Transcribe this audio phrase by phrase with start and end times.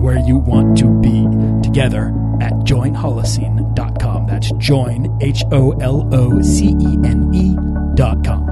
[0.00, 1.26] where you want to be
[1.62, 2.08] together
[2.40, 4.26] at joinholocene.com.
[4.26, 8.46] That's join, H O L O C E N E.com.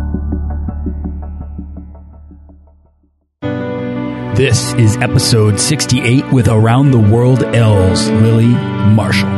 [4.34, 8.46] This is episode 68 with Around the World L's Lily
[8.94, 9.37] Marshall.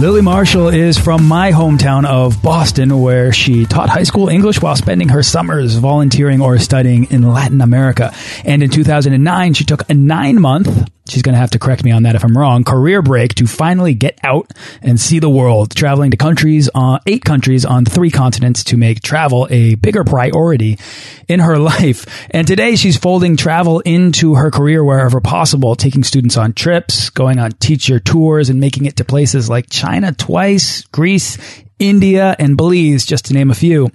[0.00, 4.74] Lily Marshall is from my hometown of Boston, where she taught high school English while
[4.74, 8.12] spending her summers volunteering or studying in Latin America.
[8.44, 11.90] And in 2009, she took a nine month she's going to have to correct me
[11.90, 15.74] on that if I'm wrong, career break to finally get out and see the world,
[15.74, 20.78] traveling to countries, uh, eight countries on three continents to make travel a bigger priority
[21.28, 22.06] in her life.
[22.30, 27.38] And today she's folding travel into her career wherever possible, taking students on trips, going
[27.38, 31.38] on teacher tours and making it to places like China twice, Greece,
[31.78, 33.90] India, and Belize, just to name a few.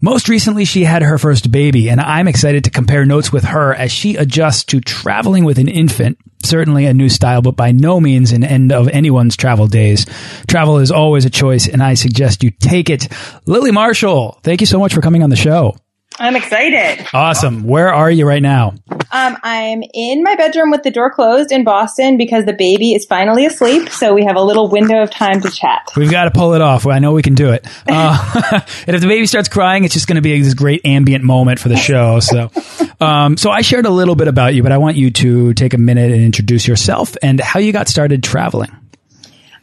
[0.00, 3.74] Most recently, she had her first baby, and I'm excited to compare notes with her
[3.74, 6.18] as she adjusts to traveling with an infant.
[6.44, 10.06] Certainly a new style, but by no means an end of anyone's travel days.
[10.46, 13.08] Travel is always a choice, and I suggest you take it.
[13.46, 15.76] Lily Marshall, thank you so much for coming on the show.
[16.18, 17.06] I'm excited.
[17.12, 17.64] Awesome.
[17.64, 18.74] Where are you right now?
[19.12, 23.04] Um, I'm in my bedroom with the door closed in Boston because the baby is
[23.04, 23.88] finally asleep.
[23.90, 25.90] So we have a little window of time to chat.
[25.96, 26.86] We've got to pull it off.
[26.86, 27.66] I know we can do it.
[27.88, 31.24] Uh, and if the baby starts crying, it's just going to be this great ambient
[31.24, 32.20] moment for the show.
[32.20, 32.50] So,
[33.00, 35.72] um, so I shared a little bit about you, but I want you to take
[35.72, 38.70] a minute and introduce yourself and how you got started traveling.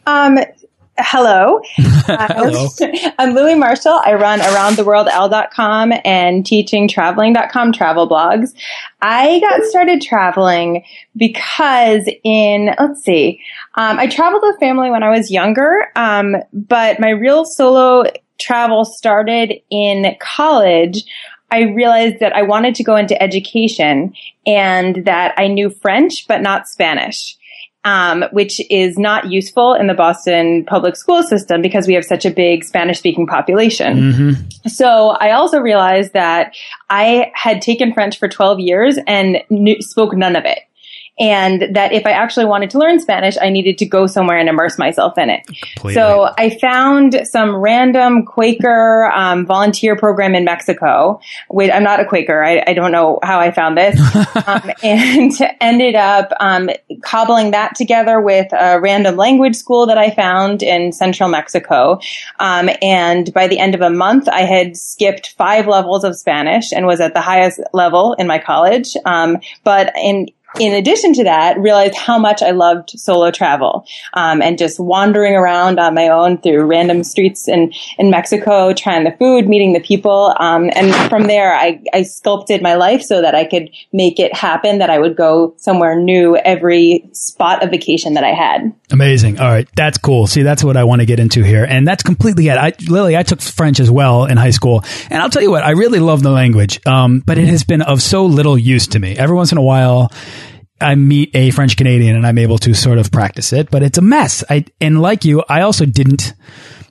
[0.06, 0.38] Um,
[0.96, 1.60] Hello.
[1.76, 2.68] Hello.
[3.18, 4.00] I'm Lily Marshall.
[4.04, 8.54] I run aroundtheworldl.com and teachingtraveling.com travel blogs.
[9.02, 10.84] I got started traveling
[11.16, 13.40] because in, let's see,
[13.74, 18.04] um, I traveled with family when I was younger, um, but my real solo
[18.38, 21.02] travel started in college.
[21.50, 24.14] I realized that I wanted to go into education
[24.46, 27.36] and that I knew French, but not Spanish
[27.84, 32.24] um, which is not useful in the Boston public school system because we have such
[32.24, 34.12] a big Spanish speaking population.
[34.12, 34.68] Mm-hmm.
[34.68, 36.54] So I also realized that
[36.88, 40.60] I had taken French for 12 years and knew, spoke none of it
[41.18, 44.48] and that if I actually wanted to learn Spanish, I needed to go somewhere and
[44.48, 45.46] immerse myself in it.
[45.46, 45.94] Completely.
[45.94, 51.20] So I found some random Quaker um, volunteer program in Mexico.
[51.48, 52.42] Wait, I'm not a Quaker.
[52.42, 53.98] I, I don't know how I found this,
[54.46, 56.68] um, and ended up um,
[57.02, 62.00] cobbling that together with a random language school that I found in central Mexico.
[62.40, 66.72] Um, and by the end of a month, I had skipped five levels of Spanish
[66.72, 68.96] and was at the highest level in my college.
[69.04, 74.40] Um, but in in addition to that, realized how much I loved solo travel um,
[74.40, 79.12] and just wandering around on my own through random streets in, in Mexico, trying the
[79.12, 80.34] food, meeting the people.
[80.38, 84.34] Um, and from there, I, I sculpted my life so that I could make it
[84.34, 88.72] happen that I would go somewhere new every spot of vacation that I had.
[88.90, 89.40] Amazing.
[89.40, 89.68] All right.
[89.74, 90.26] That's cool.
[90.26, 91.64] See, that's what I want to get into here.
[91.64, 92.56] And that's completely it.
[92.56, 94.84] I, Lily, I took French as well in high school.
[95.10, 96.84] And I'll tell you what, I really love the language.
[96.86, 99.16] Um, but it has been of so little use to me.
[99.16, 100.12] Every once in a while,
[100.84, 103.98] I meet a French Canadian and I'm able to sort of practice it, but it's
[103.98, 104.44] a mess.
[104.48, 106.34] I, and like you, I also didn't,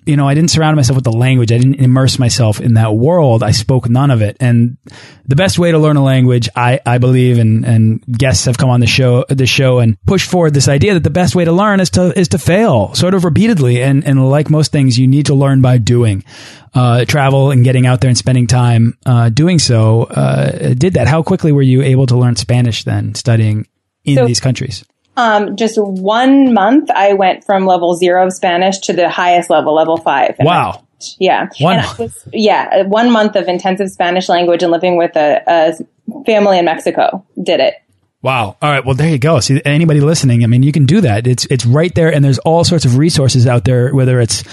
[0.06, 1.52] you know, I didn't surround myself with the language.
[1.52, 3.44] I didn't immerse myself in that world.
[3.44, 4.36] I spoke none of it.
[4.40, 4.78] And
[5.26, 8.70] the best way to learn a language, I, I believe, and, and guests have come
[8.70, 11.52] on the show, the show and pushed forward this idea that the best way to
[11.52, 13.82] learn is to, is to fail sort of repeatedly.
[13.82, 16.26] And, and like most things, you need to learn by doing.
[16.74, 21.08] Uh, travel and getting out there and spending time, uh, doing so, uh, did that.
[21.08, 23.68] How quickly were you able to learn Spanish then, studying
[24.06, 24.84] in So- these countries?
[25.16, 29.76] Um, just one month, I went from level zero of Spanish to the highest level,
[29.76, 30.36] level five.
[30.40, 30.86] Wow.
[31.20, 31.50] Yeah.
[31.60, 32.84] One was, yeah.
[32.84, 37.60] One month of intensive Spanish language and living with a, a family in Mexico did
[37.60, 37.76] it.
[38.24, 38.56] Wow.
[38.62, 38.84] All right.
[38.84, 39.40] Well, there you go.
[39.42, 41.28] See, anybody listening, I mean, you can do that.
[41.28, 44.44] It's it's right there, and there's all sorts of resources out there, whether it's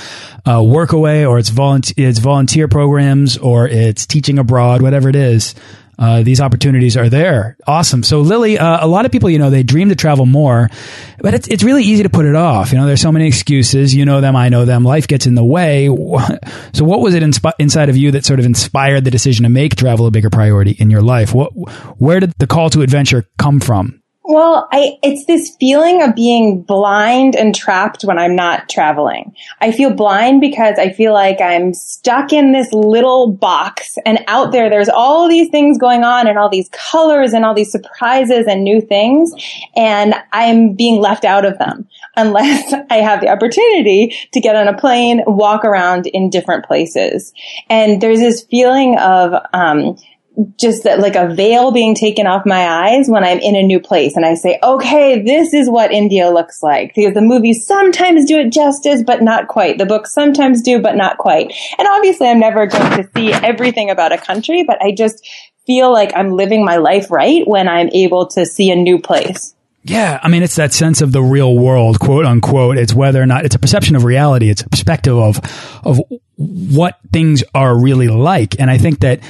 [0.45, 5.55] uh, Workaway or it's volunteer, it's volunteer programs or it's teaching abroad, whatever it is
[6.01, 7.59] uh, these opportunities are there.
[7.67, 8.03] Awesome.
[8.03, 10.71] So Lily, uh, a lot of people, you know, they dream to travel more,
[11.19, 12.73] but it's, it's really easy to put it off.
[12.73, 13.95] You know, there's so many excuses.
[13.95, 14.35] You know them.
[14.35, 14.83] I know them.
[14.83, 15.89] Life gets in the way.
[16.73, 19.77] So what was it inside of you that sort of inspired the decision to make
[19.77, 21.35] travel a bigger priority in your life?
[21.35, 21.51] What,
[22.01, 24.00] where did the call to adventure come from?
[24.33, 29.35] Well, I, it's this feeling of being blind and trapped when I'm not traveling.
[29.61, 34.53] I feel blind because I feel like I'm stuck in this little box and out
[34.53, 38.47] there there's all these things going on and all these colors and all these surprises
[38.47, 39.33] and new things.
[39.75, 44.69] And I'm being left out of them unless I have the opportunity to get on
[44.69, 47.33] a plane, walk around in different places.
[47.69, 49.97] And there's this feeling of, um,
[50.57, 53.81] just that, like a veil being taken off my eyes when I'm in a new
[53.81, 56.95] place and I say, okay, this is what India looks like.
[56.95, 59.79] Because the movies sometimes do it justice, but not quite.
[59.79, 61.53] The books sometimes do, but not quite.
[61.79, 65.29] And obviously I'm never going to see everything about a country, but I just
[65.67, 69.55] feel like I'm living my life right when I'm able to see a new place.
[69.83, 72.77] Yeah, I mean, it's that sense of the real world, quote unquote.
[72.77, 74.51] It's whether or not it's a perception of reality.
[74.51, 75.41] It's a perspective of
[75.85, 76.01] of
[76.37, 78.61] what things are really like.
[78.61, 79.21] And I think that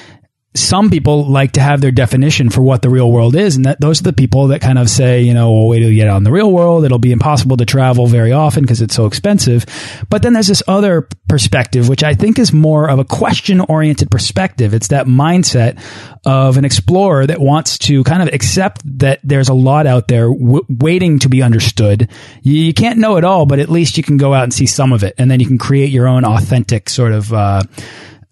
[0.55, 3.55] some people like to have their definition for what the real world is.
[3.55, 5.91] And that those are the people that kind of say, you know, well, wait till
[5.91, 6.85] you get out in the real world.
[6.85, 9.65] It'll be impossible to travel very often because it's so expensive.
[10.09, 14.11] But then there's this other perspective, which I think is more of a question oriented
[14.11, 14.75] perspective.
[14.75, 15.81] It's that mindset
[16.27, 20.29] of an explorer that wants to kind of accept that there's a lot out there
[20.33, 22.11] waiting to be understood.
[22.43, 24.67] You, you, can't know it all, but at least you can go out and see
[24.67, 25.15] some of it.
[25.17, 27.63] And then you can create your own authentic sort of, uh,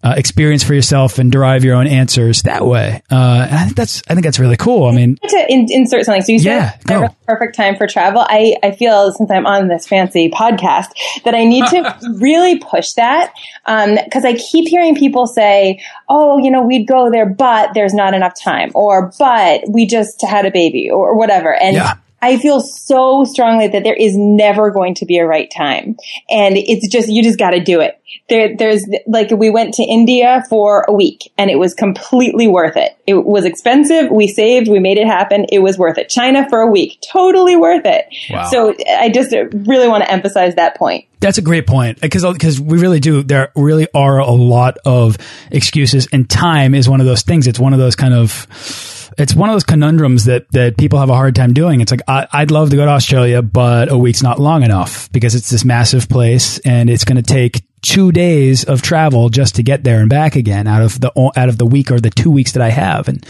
[0.01, 3.03] uh, experience for yourself and derive your own answers that way.
[3.11, 4.85] Uh, and I think that's I think that's really cool.
[4.85, 6.21] I mean, to in, insert something.
[6.21, 8.23] So you said yeah, perfect time for travel.
[8.25, 10.87] I I feel since I'm on this fancy podcast
[11.25, 13.33] that I need to really push that
[13.65, 17.93] because um, I keep hearing people say, "Oh, you know, we'd go there, but there's
[17.93, 21.53] not enough time," or "But we just had a baby," or whatever.
[21.53, 21.95] And yeah.
[22.21, 25.97] I feel so strongly that there is never going to be a right time.
[26.29, 27.95] And it's just, you just got to do it.
[28.27, 32.75] There, there's like, we went to India for a week and it was completely worth
[32.75, 32.97] it.
[33.05, 34.11] It was expensive.
[34.11, 35.45] We saved, we made it happen.
[35.51, 36.09] It was worth it.
[36.09, 38.05] China for a week, totally worth it.
[38.29, 38.49] Wow.
[38.49, 41.05] So I just really want to emphasize that point.
[41.19, 43.23] That's a great point because because we really do.
[43.23, 45.17] There really are a lot of
[45.51, 47.45] excuses, and time is one of those things.
[47.45, 51.09] It's one of those kind of it's one of those conundrums that that people have
[51.09, 51.81] a hard time doing.
[51.81, 55.11] It's like I, would love to go to Australia, but a week's not long enough
[55.11, 59.55] because it's this massive place and it's going to take two days of travel just
[59.55, 62.09] to get there and back again out of the out of the week or the
[62.09, 63.07] two weeks that I have.
[63.09, 63.25] And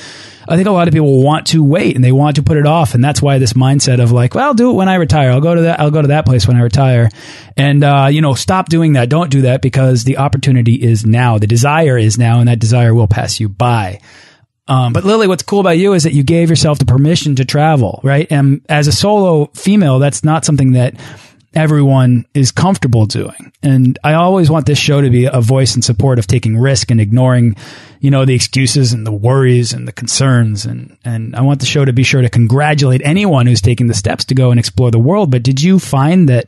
[0.48, 2.66] I think a lot of people want to wait and they want to put it
[2.66, 5.32] off, and that's why this mindset of like, well, I'll do it when I retire.
[5.32, 5.80] I'll go to that.
[5.80, 7.10] I'll go to that place when I retire,
[7.58, 9.10] and uh, you know, stop doing that.
[9.10, 11.40] Don't do that because the opportunity is now.
[11.40, 14.02] The desire is now, and that desire will pass you by.
[14.70, 17.46] Um, but Lily, what's cool about you is that you gave yourself the permission to
[17.46, 18.28] travel, right?
[18.30, 20.94] And as a solo female, that's not something that
[21.56, 23.52] everyone is comfortable doing.
[23.64, 26.92] And I always want this show to be a voice in support of taking risk
[26.92, 27.56] and ignoring,
[28.00, 30.66] you know, the excuses and the worries and the concerns.
[30.66, 33.96] And, and I want the show to be sure to congratulate anyone who's taking the
[33.96, 35.32] steps to go and explore the world.
[35.32, 36.46] But did you find that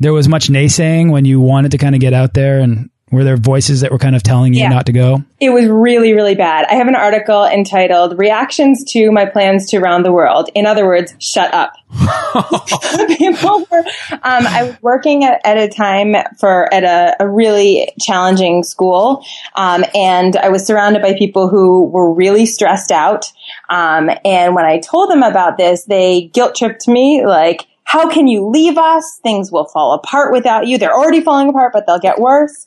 [0.00, 3.22] there was much naysaying when you wanted to kind of get out there and were
[3.22, 4.68] there voices that were kind of telling you yeah.
[4.68, 5.22] not to go?
[5.38, 6.66] It was really, really bad.
[6.68, 10.50] I have an article entitled Reactions to My Plans to Round the World.
[10.56, 11.74] In other words, shut up.
[13.16, 17.92] People were, um, I was working at, at, a time for, at a, a really
[18.00, 19.24] challenging school.
[19.54, 23.32] Um, and I was surrounded by people who were really stressed out.
[23.68, 28.26] Um, and when I told them about this, they guilt tripped me like, how can
[28.26, 29.20] you leave us?
[29.22, 30.76] Things will fall apart without you.
[30.76, 32.66] They're already falling apart, but they'll get worse.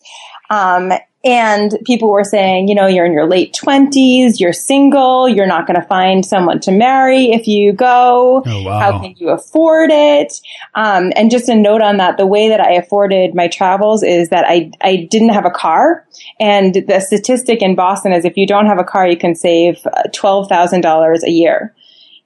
[0.50, 0.94] Um,
[1.26, 5.68] and people were saying, you know, you're in your late twenties, you're single, you're not
[5.68, 8.42] going to find someone to marry if you go.
[8.46, 8.80] Oh, wow.
[8.80, 10.40] How can you afford it?
[10.76, 14.30] Um, and just a note on that, the way that I afforded my travels is
[14.30, 16.08] that I, I didn't have a car.
[16.40, 19.86] And the statistic in Boston is if you don't have a car, you can save
[19.86, 21.76] uh, $12,000 a year.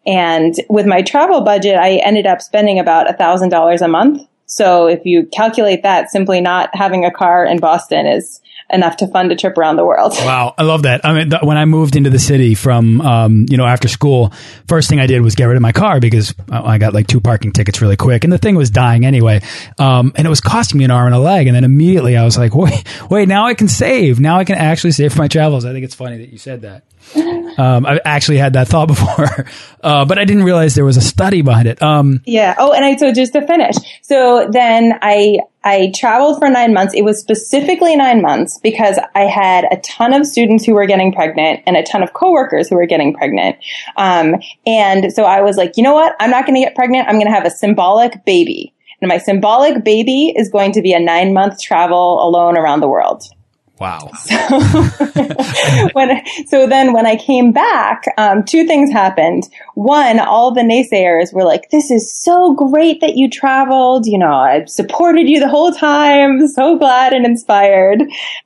[0.06, 5.06] And with my travel budget, I ended up spending about $1,000 a month So if
[5.06, 9.36] you calculate that, simply not having a car in Boston is enough to fund a
[9.36, 10.14] trip around the world.
[10.24, 11.06] Wow, I love that.
[11.06, 14.32] I mean, when I moved into the city from, um, you know, after school,
[14.68, 17.20] first thing I did was get rid of my car because I got like two
[17.20, 19.42] parking tickets really quick, and the thing was dying anyway,
[19.80, 21.48] um, and it was costing me an arm and a leg.
[21.48, 24.20] And then immediately I was like, wait, wait, now I can save.
[24.20, 25.66] Now I can actually save for my travels.
[25.66, 26.84] I think it's funny that you said that.
[27.16, 29.46] Um, I actually had that thought before,
[29.82, 31.82] uh, but I didn't realize there was a study behind it.
[31.82, 32.56] Um, yeah.
[32.58, 33.76] Oh, and I so just to finish.
[34.02, 36.94] So then I I traveled for nine months.
[36.94, 41.14] It was specifically nine months because I had a ton of students who were getting
[41.14, 43.58] pregnant and a ton of coworkers who were getting pregnant.
[43.96, 46.16] Um, and so I was like, you know what?
[46.20, 47.08] I'm not going to get pregnant.
[47.08, 48.74] I'm going to have a symbolic baby.
[49.02, 52.88] And my symbolic baby is going to be a nine month travel alone around the
[52.88, 53.24] world.
[53.80, 54.12] Wow.
[54.24, 54.60] So,
[55.94, 59.44] when, so then when I came back, um, two things happened.
[59.76, 64.06] One, all the naysayers were like, this is so great that you traveled.
[64.06, 66.48] You know, I supported you the whole time.
[66.54, 68.02] So glad and inspired.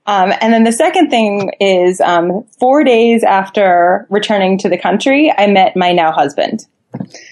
[0.06, 5.34] Um, and then the second thing is, um, four days after returning to the country,
[5.36, 6.66] I met my now husband.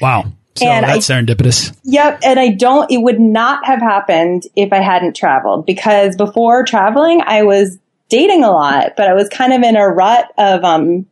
[0.01, 0.25] Wow.
[0.55, 1.75] So and that's I, serendipitous.
[1.83, 2.19] Yep.
[2.23, 7.21] And I don't, it would not have happened if I hadn't traveled because before traveling,
[7.25, 7.77] I was
[8.09, 11.05] dating a lot, but I was kind of in a rut of um,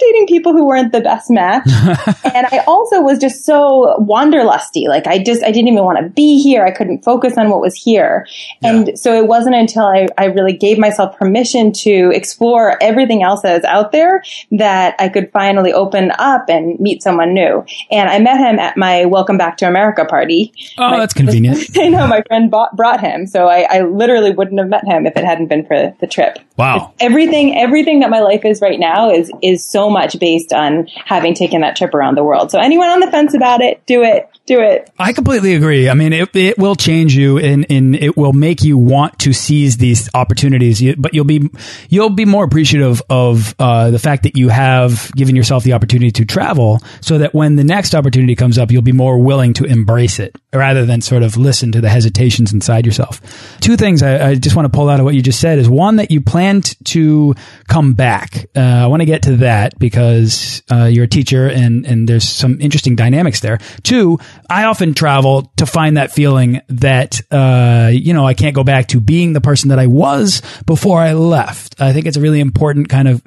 [0.00, 1.62] dating people who weren't the best match.
[2.34, 4.88] and I also was just so wanderlusty.
[4.88, 6.64] Like I just I didn't even want to be here.
[6.64, 8.26] I couldn't focus on what was here.
[8.62, 8.70] Yeah.
[8.70, 13.42] And so it wasn't until I, I really gave myself permission to explore everything else
[13.42, 17.64] that is out there that I could finally open up and meet someone new.
[17.92, 20.52] And I met him at my Welcome Back to America party.
[20.78, 21.58] Oh, my, that's convenient.
[21.78, 25.06] I know my friend bought, brought him, so I, I literally wouldn't have met him
[25.06, 26.46] if it hadn't been for the trip trip.
[26.56, 26.92] Wow.
[26.94, 30.86] It's everything, everything that my life is right now is, is so much based on
[31.04, 32.50] having taken that trip around the world.
[32.50, 34.90] So anyone on the fence about it, do it do it.
[34.98, 35.88] I completely agree.
[35.88, 39.32] I mean, it, it will change you and, and it will make you want to
[39.32, 41.48] seize these opportunities, but you'll be,
[41.88, 46.10] you'll be more appreciative of, uh, the fact that you have given yourself the opportunity
[46.10, 49.64] to travel so that when the next opportunity comes up, you'll be more willing to
[49.64, 53.22] embrace it rather than sort of listen to the hesitations inside yourself.
[53.60, 55.70] Two things I, I just want to pull out of what you just said is
[55.70, 57.34] one that you planned to
[57.66, 58.46] come back.
[58.54, 62.28] Uh, I want to get to that because, uh, you're a teacher and, and there's
[62.28, 63.58] some interesting dynamics there.
[63.82, 68.64] Two, I often travel to find that feeling that, uh, you know, I can't go
[68.64, 71.80] back to being the person that I was before I left.
[71.80, 73.22] I think it's a really important kind of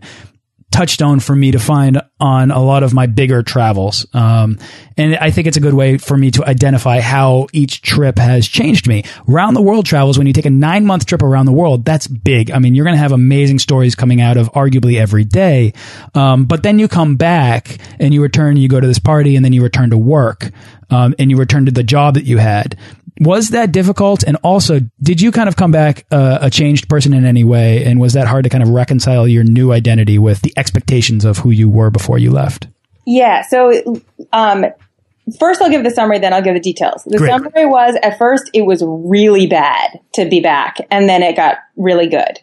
[0.72, 4.06] touchstone for me to find on a lot of my bigger travels.
[4.14, 4.60] Um,
[4.98, 8.48] and I think it's a good way for me to identify how each trip has
[8.48, 9.04] changed me.
[9.28, 12.08] Round the world travels, when you take a nine month trip around the world, that's
[12.08, 12.52] big.
[12.52, 15.74] I mean, you're going to have amazing stories coming out of arguably every day.
[16.14, 19.46] Um, but then you come back and you return, you go to this party and
[19.46, 20.52] then you return to work.
[20.89, 22.77] Um, and you returned to the job that you had
[23.20, 24.24] was that difficult?
[24.24, 27.84] And also, did you kind of come back uh, a changed person in any way?
[27.86, 31.39] And was that hard to kind of reconcile your new identity with the expectations of
[31.39, 32.67] who you were before you left?
[33.06, 33.41] Yeah.
[33.44, 34.01] So,
[34.34, 34.65] um,
[35.39, 37.03] first I'll give the summary, then I'll give the details.
[37.06, 37.29] The Great.
[37.29, 41.58] summary was at first it was really bad to be back, and then it got
[41.75, 42.39] really good.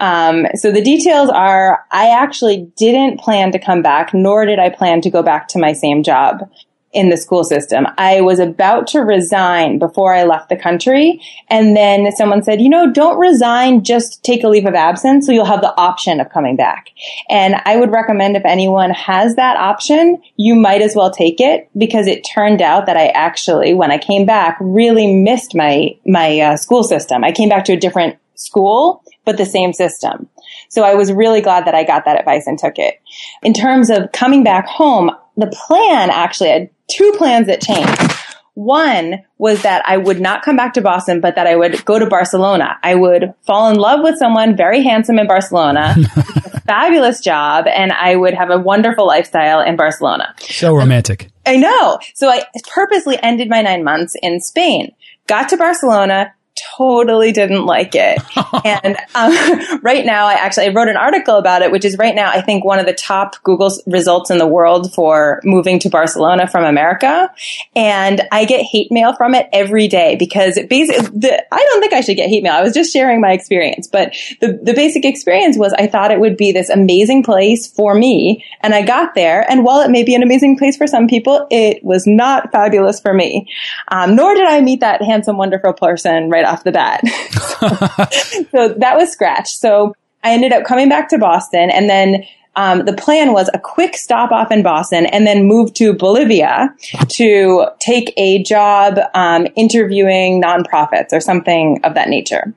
[0.00, 4.68] Um, so the details are I actually didn't plan to come back, nor did I
[4.68, 6.50] plan to go back to my same job
[6.94, 7.86] in the school system.
[7.98, 11.20] I was about to resign before I left the country.
[11.50, 15.32] And then someone said, you know, don't resign, just take a leave of absence so
[15.32, 16.90] you'll have the option of coming back.
[17.28, 21.68] And I would recommend if anyone has that option, you might as well take it
[21.76, 26.38] because it turned out that I actually, when I came back, really missed my, my
[26.40, 27.24] uh, school system.
[27.24, 30.28] I came back to a different school, but the same system.
[30.68, 33.00] So I was really glad that I got that advice and took it.
[33.42, 38.12] In terms of coming back home, the plan actually had two plans that changed.
[38.54, 41.98] One was that I would not come back to Boston, but that I would go
[41.98, 42.78] to Barcelona.
[42.84, 45.96] I would fall in love with someone very handsome in Barcelona,
[46.66, 50.34] fabulous job, and I would have a wonderful lifestyle in Barcelona.
[50.38, 51.30] So romantic.
[51.44, 51.98] I know.
[52.14, 54.94] So I purposely ended my nine months in Spain,
[55.26, 56.32] got to Barcelona,
[56.76, 58.18] totally didn't like it.
[58.64, 62.14] and um, right now, I actually I wrote an article about it, which is right
[62.14, 65.88] now I think one of the top Google results in the world for moving to
[65.88, 67.32] Barcelona from America.
[67.74, 71.92] And I get hate mail from it every day because basically, the, I don't think
[71.92, 72.54] I should get hate mail.
[72.54, 76.20] I was just sharing my experience, but the the basic experience was I thought it
[76.20, 80.04] would be this amazing place for me, and I got there, and while it may
[80.04, 83.48] be an amazing place for some people, it was not fabulous for me.
[83.88, 87.00] Um, nor did I meet that handsome, wonderful person right right off the bat.
[88.52, 89.48] so, so that was scratch.
[89.48, 92.24] So I ended up coming back to Boston and then
[92.56, 96.72] um, the plan was a quick stop off in Boston and then move to Bolivia
[97.08, 102.54] to take a job um, interviewing nonprofits or something of that nature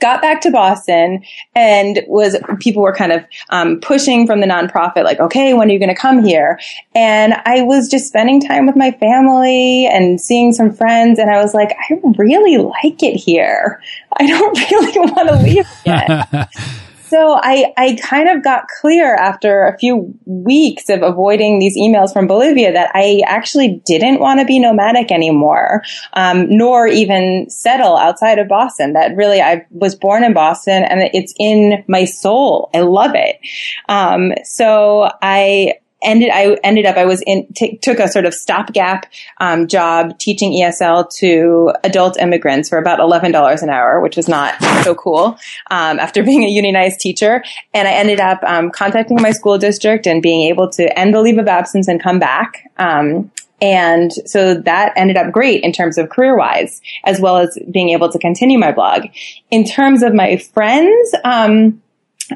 [0.00, 1.24] got back to Boston
[1.54, 5.72] and was people were kind of um, pushing from the nonprofit, like, okay, when are
[5.72, 6.58] you going to come here?
[6.94, 11.42] And I was just spending time with my family and seeing some friends, and I
[11.42, 13.82] was like, I really like it here.
[14.16, 16.48] I don't really want to leave again.
[17.08, 22.12] So I, I kind of got clear after a few weeks of avoiding these emails
[22.12, 27.96] from Bolivia that I actually didn't want to be nomadic anymore, um, nor even settle
[27.96, 28.92] outside of Boston.
[28.92, 32.70] That really, I was born in Boston and it's in my soul.
[32.74, 33.38] I love it.
[33.88, 38.34] Um, so I, ended I ended up I was in t- took a sort of
[38.34, 39.06] stopgap
[39.38, 44.28] um, job teaching ESL to adult immigrants for about eleven dollars an hour, which was
[44.28, 45.38] not so cool
[45.70, 47.42] um, after being a unionized teacher.
[47.74, 51.20] And I ended up um, contacting my school district and being able to end the
[51.20, 52.70] leave of absence and come back.
[52.78, 57.58] Um, and so that ended up great in terms of career wise, as well as
[57.70, 59.06] being able to continue my blog.
[59.50, 61.82] In terms of my friends, um,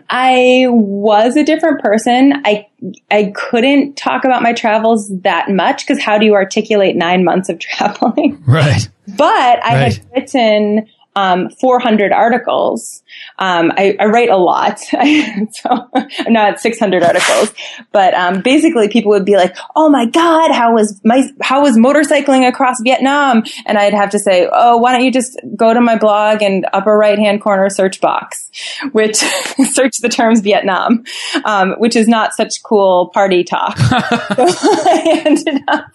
[0.08, 2.42] I was a different person.
[2.44, 2.66] I
[3.10, 7.48] I couldn't talk about my travels that much because how do you articulate nine months
[7.48, 8.42] of traveling?
[8.46, 8.88] Right.
[9.08, 9.94] But I right.
[9.94, 13.02] had written um, 400 articles.
[13.38, 17.52] Um, I, I, write a lot, so I'm not 600 articles,
[17.92, 21.76] but um, basically people would be like, "Oh my God, how was my how was
[21.76, 25.80] motorcycling across Vietnam?" And I'd have to say, "Oh, why don't you just go to
[25.82, 28.50] my blog and upper right hand corner search box,
[28.92, 29.16] which
[29.70, 31.04] search the terms Vietnam,
[31.44, 35.92] um, which is not such cool party talk." so I ended up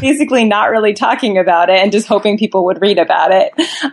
[0.00, 3.52] basically not really talking about it and just hoping people would read about it.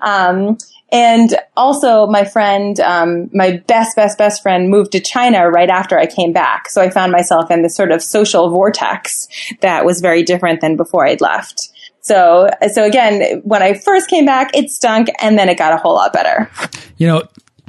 [0.10, 0.58] Um,
[0.92, 6.00] and also my friend, um, my best, best, best friend moved to China right after
[6.00, 6.70] I came back.
[6.70, 9.28] So I found myself in this sort of social vortex
[9.62, 11.70] that was very different than before I'd left.
[12.02, 15.78] So, so again, when I first came back, it stunk and then it got a
[15.78, 16.50] whole lot better.
[16.98, 17.24] You know,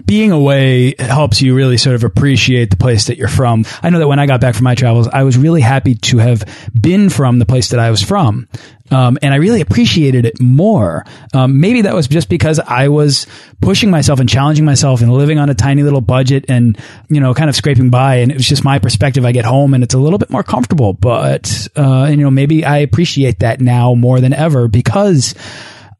[0.06, 3.64] being away helps you really sort of appreciate the place that you're from.
[3.82, 6.18] I know that when I got back from my travels, I was really happy to
[6.18, 6.44] have
[6.78, 8.48] been from the place that I was from.
[8.90, 11.04] Um, and I really appreciated it more.
[11.32, 13.26] Um, maybe that was just because I was
[13.60, 16.76] pushing myself and challenging myself and living on a tiny little budget and,
[17.08, 18.16] you know, kind of scraping by.
[18.16, 19.24] And it was just my perspective.
[19.24, 22.30] I get home and it's a little bit more comfortable, but, uh, and, you know,
[22.30, 25.34] maybe I appreciate that now more than ever because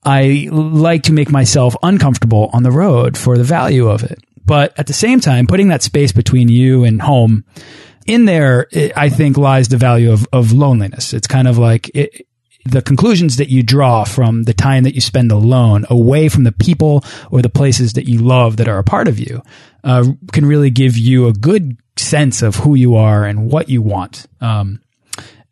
[0.05, 4.19] I like to make myself uncomfortable on the road for the value of it.
[4.45, 7.45] But at the same time, putting that space between you and home,
[8.07, 11.13] in there, I think lies the value of, of loneliness.
[11.13, 12.27] It's kind of like it,
[12.65, 16.53] the conclusions that you draw from the time that you spend alone away from the
[16.53, 19.43] people or the places that you love that are a part of you
[19.85, 23.83] uh, can really give you a good sense of who you are and what you
[23.83, 24.27] want.
[24.41, 24.83] Um,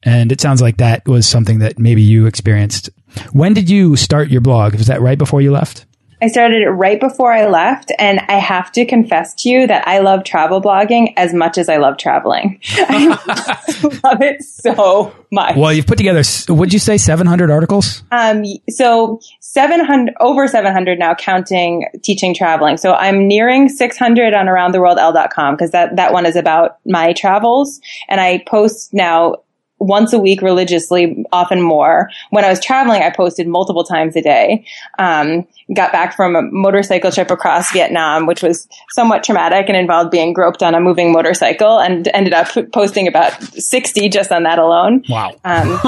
[0.03, 2.91] and it sounds like that was something that maybe you experienced.
[3.33, 4.75] When did you start your blog?
[4.75, 5.87] Was that right before you left?
[6.21, 9.87] I started it right before I left, and I have to confess to you that
[9.87, 12.61] I love travel blogging as much as I love traveling.
[12.75, 13.07] I
[14.03, 15.57] love it so much.
[15.57, 18.03] Well, you've put together, would you say 700 articles?
[18.11, 22.79] Um, so 700, over 700 now, counting teaching traveling.
[22.79, 27.81] So I'm nearing 600 on aroundtheworldl.com because that, that one is about my travels.
[28.09, 29.37] And I post now
[29.79, 32.11] once a week religiously, often more.
[32.31, 34.65] When I was traveling, I posted multiple times a day.
[34.99, 40.11] Um, got back from a motorcycle trip across Vietnam, which was somewhat traumatic and involved
[40.11, 44.59] being groped on a moving motorcycle and ended up posting about 60 just on that
[44.59, 45.05] alone.
[45.09, 45.35] Wow.
[45.45, 45.71] Um,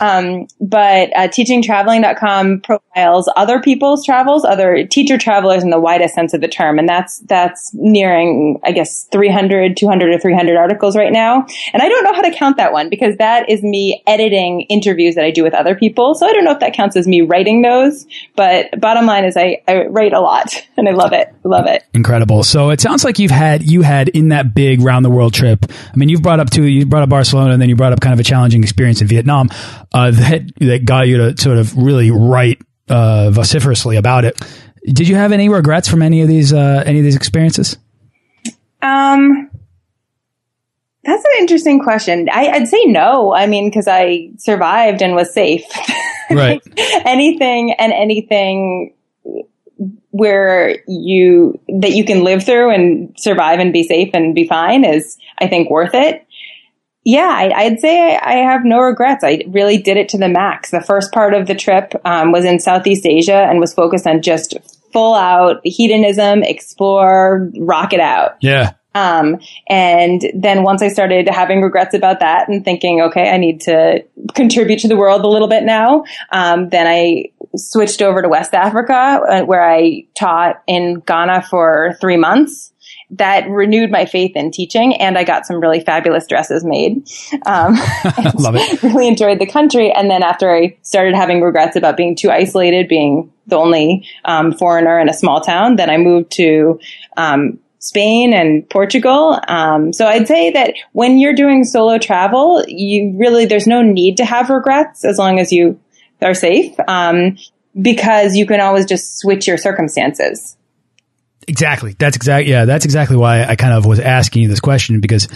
[0.00, 6.34] um, but uh, teachingtraveling.com profiles other people's travels, other teacher travelers in the widest sense
[6.34, 6.78] of the term.
[6.78, 11.46] And that's, that's nearing, I guess, 300, 200 or 300 articles right now.
[11.72, 15.14] And I don't know how to count that one because that is me editing interviews
[15.14, 16.14] that I do with other people.
[16.14, 18.06] So I don't know if that counts as me writing those,
[18.36, 21.32] but bottom line is I, I write a lot and I love it.
[21.44, 21.84] Love it.
[21.94, 22.42] Incredible.
[22.42, 25.66] So it sounds like you've had, you had in that big round the world trip.
[25.70, 28.00] I mean, you've brought up two, you brought up Barcelona and then you brought up
[28.00, 29.50] kind of a challenging experience in Vietnam,
[29.92, 34.40] uh, that, that got you to sort of really write, uh, vociferously about it.
[34.84, 37.76] Did you have any regrets from any of these, uh, any of these experiences?
[38.80, 39.50] Um,
[41.08, 42.28] that's an interesting question.
[42.32, 43.34] I, would say no.
[43.34, 45.64] I mean, because I survived and was safe.
[46.30, 46.60] Right.
[47.06, 48.92] anything and anything
[50.10, 54.84] where you that you can live through and survive and be safe and be fine
[54.84, 56.26] is, I think, worth it.
[57.04, 59.24] Yeah, I, would say I, I, have no regrets.
[59.24, 60.70] I really did it to the max.
[60.70, 64.20] The first part of the trip um, was in Southeast Asia and was focused on
[64.20, 64.54] just
[64.92, 68.36] full out hedonism, explore, rock it out.
[68.42, 68.72] Yeah.
[68.94, 73.60] Um, and then once I started having regrets about that and thinking, okay, I need
[73.62, 78.28] to contribute to the world a little bit now, um, then I switched over to
[78.28, 82.72] West Africa, uh, where I taught in Ghana for three months
[83.10, 87.08] that renewed my faith in teaching and I got some really fabulous dresses made.
[87.46, 87.74] Um,
[88.34, 88.82] Love it.
[88.82, 89.90] Really enjoyed the country.
[89.92, 94.52] And then after I started having regrets about being too isolated, being the only um,
[94.52, 96.80] foreigner in a small town, then I moved to
[97.16, 99.40] um, Spain and Portugal.
[99.48, 104.16] Um, so I'd say that when you're doing solo travel, you really, there's no need
[104.16, 105.80] to have regrets as long as you
[106.20, 106.74] are safe.
[106.88, 107.36] Um,
[107.80, 110.56] because you can always just switch your circumstances.
[111.46, 111.94] Exactly.
[111.98, 115.28] That's exactly, yeah, that's exactly why I kind of was asking you this question because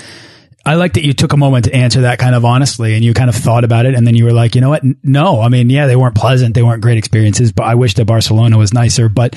[0.64, 3.14] I like that you took a moment to answer that kind of honestly and you
[3.14, 4.82] kind of thought about it and then you were like, you know what?
[5.02, 6.54] No, I mean, yeah, they weren't pleasant.
[6.54, 9.36] They weren't great experiences, but I wish that Barcelona was nicer, but,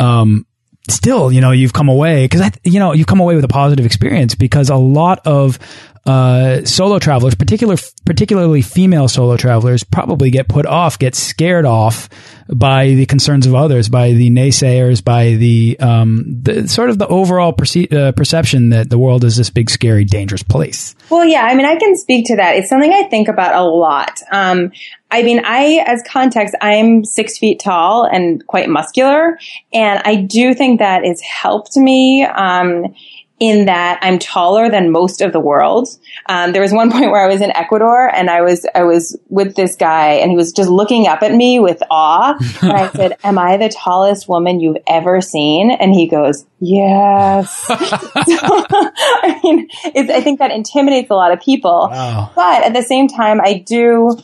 [0.00, 0.46] um,
[0.90, 3.48] still, you know, you've come away because I, you know, you've come away with a
[3.48, 5.58] positive experience because a lot of
[6.06, 12.08] uh, solo travelers, particular, particularly female solo travelers, probably get put off, get scared off
[12.48, 17.08] by the concerns of others, by the naysayers, by the, um, the sort of the
[17.08, 20.94] overall perce uh, perception that the world is this big, scary, dangerous place.
[21.10, 22.54] Well, yeah, I mean, I can speak to that.
[22.54, 24.20] It's something I think about a lot.
[24.30, 24.70] Um,
[25.10, 29.38] I mean, I, as context, I'm six feet tall and quite muscular,
[29.72, 32.24] and I do think that has helped me.
[32.24, 32.94] Um,
[33.38, 35.88] in that I'm taller than most of the world.
[36.26, 39.18] Um, there was one point where I was in Ecuador and I was I was
[39.28, 42.36] with this guy and he was just looking up at me with awe.
[42.62, 47.54] and I said, "Am I the tallest woman you've ever seen?" And he goes, "Yes."
[47.66, 51.88] so, I mean, I think that intimidates a lot of people.
[51.90, 52.30] Wow.
[52.34, 54.18] But at the same time, I do.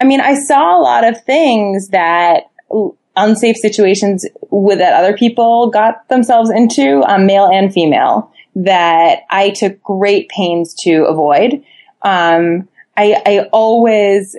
[0.00, 2.44] I mean, I saw a lot of things that
[3.16, 9.50] unsafe situations with that other people got themselves into, um, male and female that I
[9.50, 11.64] took great pains to avoid.
[12.02, 14.36] Um, I, I always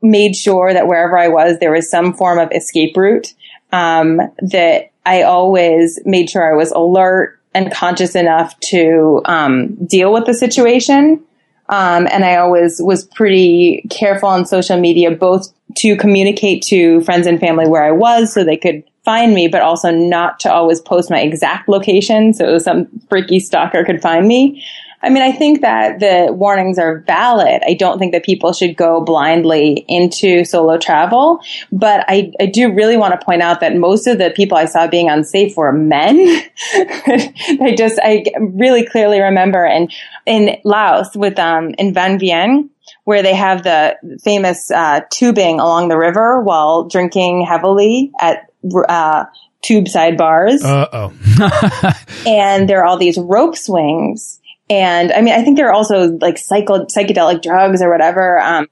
[0.00, 3.34] made sure that wherever I was, there was some form of escape route.
[3.72, 10.12] Um, that I always made sure I was alert and conscious enough to um, deal
[10.12, 11.24] with the situation.
[11.72, 17.26] Um, and I always was pretty careful on social media, both to communicate to friends
[17.26, 20.82] and family where I was so they could find me, but also not to always
[20.82, 24.62] post my exact location so some freaky stalker could find me.
[25.02, 27.62] I mean, I think that the warnings are valid.
[27.66, 31.40] I don't think that people should go blindly into solo travel,
[31.72, 34.66] but I, I do really want to point out that most of the people I
[34.66, 36.18] saw being unsafe were men.
[36.74, 39.88] I just, I really clearly remember in,
[40.24, 42.68] in Laos with, um, in Vang Vieng,
[43.04, 48.50] where they have the famous uh, tubing along the river while drinking heavily at
[48.88, 49.24] uh,
[49.62, 50.62] tube side bars.
[50.62, 51.92] Uh oh.
[52.26, 54.40] and there are all these rope swings.
[54.70, 58.38] And I mean, I think there are also like psycho- psychedelic drugs or whatever.
[58.40, 58.68] Um,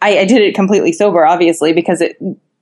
[0.00, 2.16] I, I, did it completely sober, obviously, because it,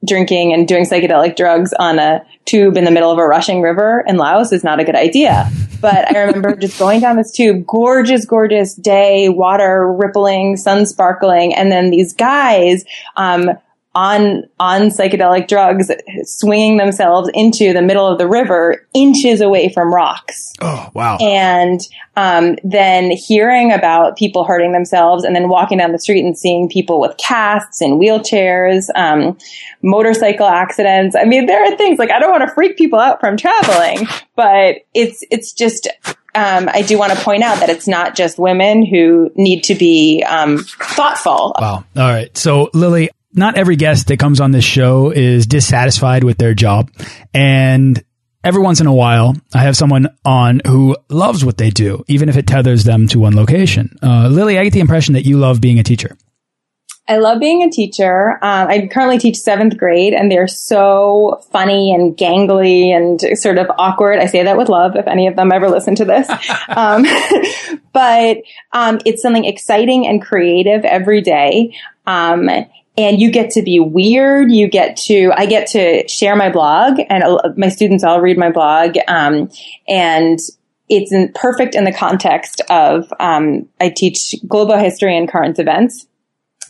[0.05, 4.05] drinking and doing psychedelic drugs on a tube in the middle of a rushing river
[4.07, 5.51] in Laos is not a good idea.
[5.81, 11.55] But I remember just going down this tube, gorgeous, gorgeous day, water rippling, sun sparkling,
[11.55, 12.85] and then these guys,
[13.17, 13.51] um,
[13.95, 15.91] on on psychedelic drugs,
[16.25, 20.53] swinging themselves into the middle of the river, inches away from rocks.
[20.61, 21.17] Oh wow!
[21.21, 21.81] And
[22.17, 26.69] um, then hearing about people hurting themselves, and then walking down the street and seeing
[26.69, 29.39] people with casts and wheelchairs, um,
[29.83, 31.15] motorcycle accidents.
[31.15, 34.07] I mean, there are things like I don't want to freak people out from traveling,
[34.35, 35.89] but it's it's just
[36.35, 39.75] um, I do want to point out that it's not just women who need to
[39.75, 41.55] be um, thoughtful.
[41.61, 41.85] Wow.
[41.97, 42.37] All right.
[42.37, 46.91] So, Lily, not every guest that comes on this show is dissatisfied with their job.
[47.33, 48.03] And
[48.43, 52.29] every once in a while, I have someone on who loves what they do, even
[52.29, 53.97] if it tethers them to one location.
[54.03, 56.17] Uh, Lily, I get the impression that you love being a teacher.
[57.07, 58.39] I love being a teacher.
[58.41, 63.67] Um, I currently teach seventh grade, and they're so funny and gangly and sort of
[63.77, 64.21] awkward.
[64.21, 64.97] I say that with love.
[64.97, 66.31] If any of them ever listen to this,
[66.69, 67.05] um,
[67.93, 68.39] but
[68.73, 71.77] um, it's something exciting and creative every day.
[72.97, 74.53] And you get to be weird.
[74.53, 77.25] You get to, I get to share my blog and
[77.57, 78.97] my students all read my blog.
[79.09, 79.51] Um,
[79.89, 80.39] and
[80.89, 86.07] it's in, perfect in the context of, um, I teach global history and current events.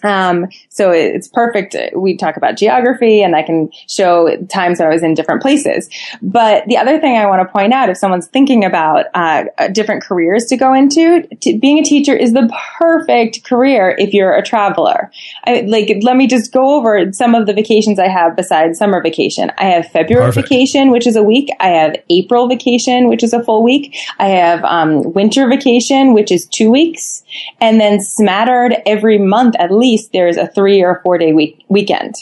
[0.05, 1.75] Um, so it's perfect.
[1.97, 5.88] We talk about geography and I can show times that I was in different places.
[6.23, 10.03] But the other thing I want to point out, if someone's thinking about uh, different
[10.03, 11.27] careers to go into,
[11.61, 15.11] being a teacher is the perfect career if you're a traveler.
[15.45, 19.03] I, like, let me just go over some of the vacations I have besides summer
[19.03, 19.51] vacation.
[19.57, 20.49] I have February perfect.
[20.49, 21.49] vacation, which is a week.
[21.61, 23.97] I have April vacation, which is a full week.
[24.19, 27.23] I have um, winter vacation, which is two weeks.
[27.61, 31.65] And then smattered every month at least least there's a three or four day week,
[31.69, 32.15] weekend.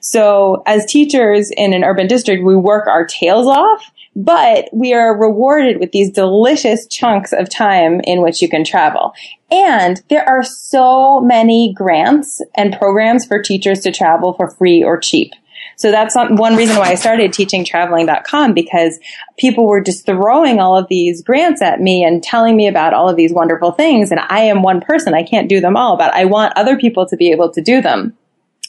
[0.00, 5.18] So as teachers in an urban district, we work our tails off, but we are
[5.18, 9.12] rewarded with these delicious chunks of time in which you can travel.
[9.50, 14.98] And there are so many grants and programs for teachers to travel for free or
[14.98, 15.32] cheap.
[15.76, 18.98] So that's one reason why I started teaching traveling.com because
[19.36, 23.08] people were just throwing all of these grants at me and telling me about all
[23.08, 24.10] of these wonderful things.
[24.10, 25.14] And I am one person.
[25.14, 27.80] I can't do them all, but I want other people to be able to do
[27.80, 28.16] them.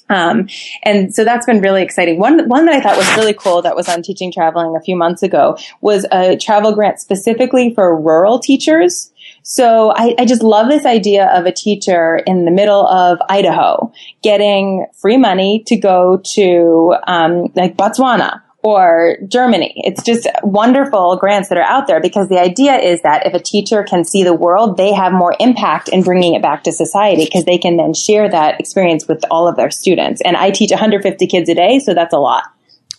[0.09, 0.47] Um,
[0.83, 2.19] and so that's been really exciting.
[2.19, 4.95] One, one that I thought was really cool that was on teaching traveling a few
[4.95, 9.11] months ago was a travel grant specifically for rural teachers.
[9.47, 13.93] So I, I, just love this idea of a teacher in the middle of Idaho
[14.23, 19.71] getting free money to go to um, like Botswana or Germany.
[19.85, 23.39] It's just wonderful grants that are out there because the idea is that if a
[23.39, 27.25] teacher can see the world, they have more impact in bringing it back to society
[27.25, 30.21] because they can then share that experience with all of their students.
[30.25, 32.45] And I teach 150 kids a day, so that's a lot.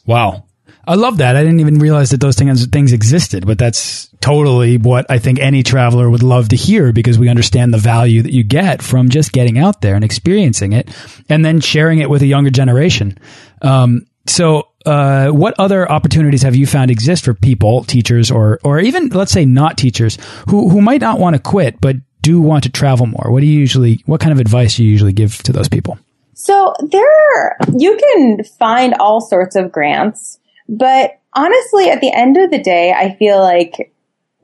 [0.04, 0.45] Wow.
[0.86, 1.34] I love that.
[1.34, 5.40] I didn't even realize that those things things existed, but that's totally what I think
[5.40, 9.08] any traveler would love to hear because we understand the value that you get from
[9.08, 10.88] just getting out there and experiencing it,
[11.28, 13.18] and then sharing it with a younger generation.
[13.62, 18.78] Um, so, uh, what other opportunities have you found exist for people, teachers, or or
[18.78, 20.18] even let's say not teachers
[20.48, 23.30] who who might not want to quit but do want to travel more?
[23.30, 24.02] What do you usually?
[24.06, 25.98] What kind of advice do you usually give to those people?
[26.34, 30.38] So there, you can find all sorts of grants.
[30.68, 33.92] But honestly, at the end of the day, I feel like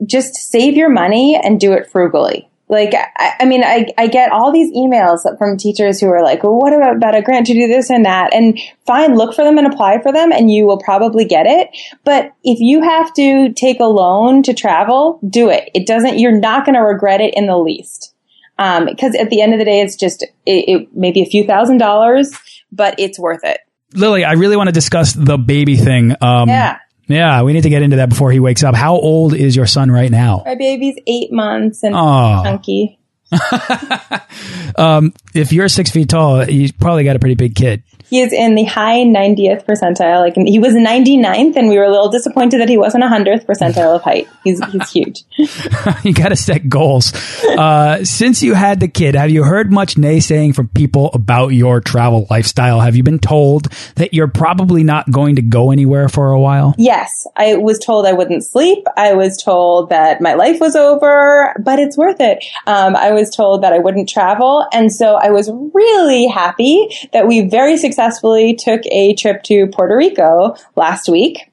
[0.05, 2.49] just save your money and do it frugally.
[2.69, 6.43] Like, I, I mean, I, I get all these emails from teachers who are like,
[6.43, 8.33] well, what about, about a grant to do this and that?
[8.33, 8.57] And
[8.87, 11.69] fine, look for them and apply for them and you will probably get it.
[12.03, 15.69] But if you have to take a loan to travel, do it.
[15.75, 18.15] It doesn't, you're not going to regret it in the least.
[18.57, 21.43] Um, cause at the end of the day, it's just, it, it maybe a few
[21.45, 22.35] thousand dollars,
[22.71, 23.59] but it's worth it.
[23.93, 26.15] Lily, I really want to discuss the baby thing.
[26.21, 26.79] Um, yeah.
[27.07, 28.75] Yeah, we need to get into that before he wakes up.
[28.75, 30.43] How old is your son right now?
[30.45, 32.41] My baby's eight months and oh.
[32.43, 32.97] chunky.
[34.77, 37.83] um, if you're six feet tall, you probably got a pretty big kid.
[38.13, 40.19] He is in the high 90th percentile.
[40.19, 43.95] Like he was 99th, and we were a little disappointed that he wasn't 100th percentile
[43.95, 44.27] of height.
[44.43, 45.23] He's he's huge.
[46.03, 47.11] you got to set goals.
[47.43, 51.81] Uh, since you had the kid, have you heard much naysaying from people about your
[51.81, 52.81] travel lifestyle?
[52.81, 56.75] Have you been told that you're probably not going to go anywhere for a while?
[56.77, 58.85] Yes, I was told I wouldn't sleep.
[58.95, 62.43] I was told that my life was over, but it's worth it.
[62.67, 67.27] Um, I was told that I wouldn't travel, and so I was really happy that
[67.27, 71.49] we very successfully successfully took a trip to Puerto Rico last week.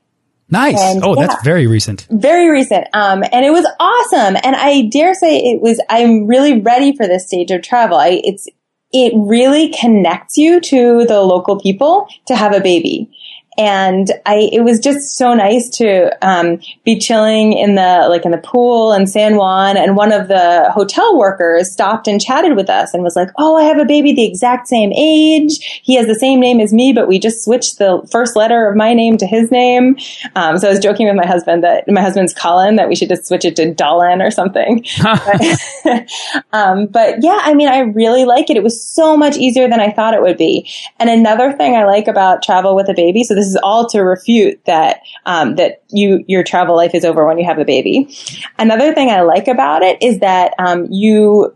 [0.49, 0.81] Nice.
[0.81, 2.09] And, oh, yeah, that's very recent.
[2.11, 2.89] Very recent.
[2.93, 4.37] Um, and it was awesome.
[4.43, 7.99] And I dare say it was, I'm really ready for this stage of travel.
[7.99, 8.49] I, it's,
[8.93, 13.17] it really connects you to the local people to have a baby
[13.59, 18.31] and I it was just so nice to um, be chilling in the like in
[18.31, 22.71] the pool in San Juan, and one of the hotel workers stopped and chatted with
[22.71, 25.81] us and was like, "Oh, I have a baby the exact same age.
[25.83, 28.77] He has the same name as me, but we just switched the first letter of
[28.77, 29.97] my name to his name."
[30.37, 33.09] Um, so I was joking with my husband that my husband's Colin that we should
[33.09, 34.87] just switch it to Dolan or something.
[35.03, 36.09] but,
[36.53, 38.57] um, but yeah, I mean, I really like it.
[38.57, 40.71] It was so much easier than I thought it would be.
[40.99, 44.01] And another thing I like about travel with a baby, so this is all to
[44.01, 48.15] refute that um, that you your travel life is over when you have a baby.
[48.59, 51.55] Another thing I like about it is that um, you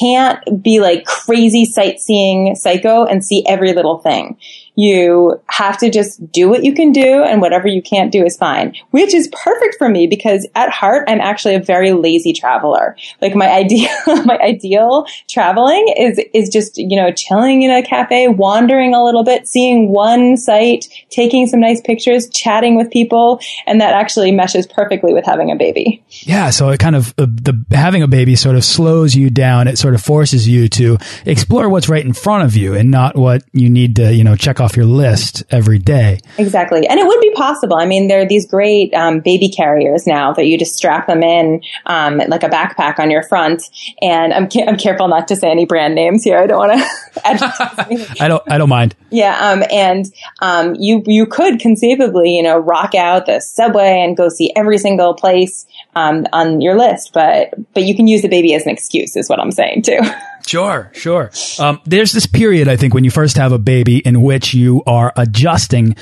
[0.00, 4.36] can't be like crazy sightseeing psycho and see every little thing.
[4.74, 8.36] You have to just do what you can do and whatever you can't do is
[8.36, 12.96] fine, which is perfect for me because at heart, I'm actually a very lazy traveler.
[13.20, 13.90] Like my ideal,
[14.24, 19.24] my ideal traveling is, is just, you know, chilling in a cafe, wandering a little
[19.24, 23.40] bit, seeing one site, taking some nice pictures, chatting with people.
[23.66, 26.02] And that actually meshes perfectly with having a baby.
[26.08, 26.50] Yeah.
[26.50, 29.68] So it kind of, uh, the having a baby sort of slows you down.
[29.68, 33.16] It sort of forces you to explore what's right in front of you and not
[33.16, 36.20] what you need to, you know, check check off your list every day.
[36.38, 36.86] Exactly.
[36.86, 37.76] And it would be possible.
[37.76, 41.22] I mean, there are these great um, baby carriers now that you just strap them
[41.22, 43.62] in um, like a backpack on your front.
[44.02, 46.38] And I'm, I'm careful not to say any brand names here.
[46.38, 46.72] I don't want
[47.14, 48.16] to.
[48.20, 48.42] I don't.
[48.50, 48.94] I don't mind.
[49.10, 49.36] Yeah.
[49.38, 50.06] Um, and
[50.40, 54.78] um, you you could conceivably, you know, rock out the subway and go see every
[54.78, 58.70] single place um, on your list, but but you can use the baby as an
[58.70, 60.00] excuse, is what I'm saying too.
[60.46, 61.30] Sure, sure.
[61.58, 64.82] Um, there's this period, I think, when you first have a baby in which you
[64.86, 65.96] are adjusting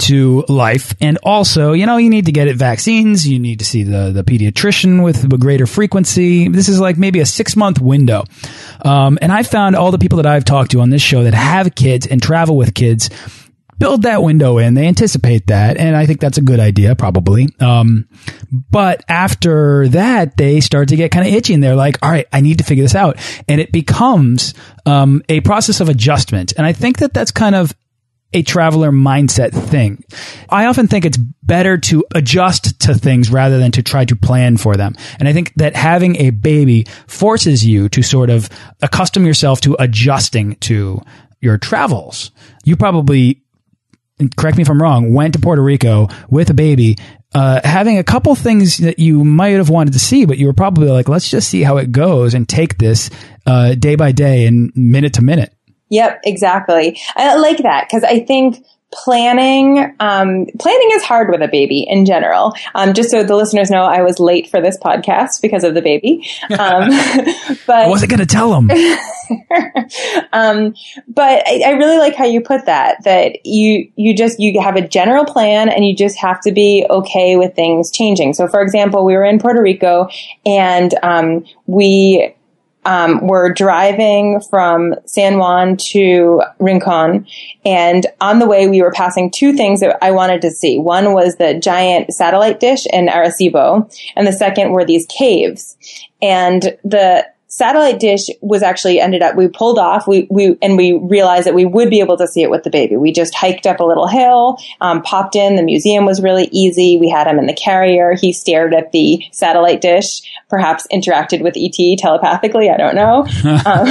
[0.00, 0.94] to life.
[1.00, 3.26] And also, you know, you need to get it vaccines.
[3.26, 6.48] You need to see the, the pediatrician with a greater frequency.
[6.48, 8.24] This is like maybe a six month window.
[8.84, 11.34] Um, and I found all the people that I've talked to on this show that
[11.34, 13.10] have kids and travel with kids
[13.78, 14.74] build that window in.
[14.74, 17.48] They anticipate that, and I think that's a good idea, probably.
[17.60, 18.08] Um,
[18.70, 22.26] but after that, they start to get kind of itchy, and they're like, "All right,
[22.32, 24.54] I need to figure this out," and it becomes
[24.86, 26.52] um, a process of adjustment.
[26.56, 27.74] And I think that that's kind of
[28.34, 30.04] a traveler mindset thing.
[30.50, 34.56] I often think it's better to adjust to things rather than to try to plan
[34.56, 34.96] for them.
[35.20, 38.50] And I think that having a baby forces you to sort of
[38.82, 41.00] accustom yourself to adjusting to
[41.40, 42.32] your travels.
[42.64, 43.43] You probably
[44.36, 46.96] correct me if I'm wrong, went to Puerto Rico with a baby,
[47.34, 50.52] uh, having a couple things that you might have wanted to see, but you were
[50.52, 53.10] probably like, let's just see how it goes and take this
[53.46, 55.52] uh, day by day and minute to minute.
[55.90, 56.98] Yep, exactly.
[57.16, 58.64] I like that because I think
[58.94, 62.54] planning um, planning is hard with a baby in general.
[62.74, 65.82] Um, just so the listeners know i was late for this podcast because of the
[65.82, 66.26] baby.
[66.50, 66.88] Um,
[67.66, 68.70] but i wasn't going to tell them
[70.32, 70.74] um,
[71.08, 74.76] but I, I, really like how you put that that you you just you have
[74.76, 78.34] a general plan and you just have to be okay with things changing.
[78.34, 80.08] So for example we were in puerto rico
[80.44, 82.34] and um, we
[82.84, 87.26] um, were driving from San Juan to Rincon,
[87.64, 90.78] and on the way we were passing two things that I wanted to see.
[90.78, 95.76] One was the giant satellite dish in Arecibo, and the second were these caves.
[96.22, 100.92] And the satellite dish was actually ended up we pulled off we we and we
[100.92, 102.96] realized that we would be able to see it with the baby.
[102.96, 106.98] We just hiked up a little hill um, popped in the museum was really easy
[106.98, 111.54] we had him in the carrier he stared at the satellite dish perhaps interacted with
[111.56, 113.20] et telepathically i don't know
[113.66, 113.86] um,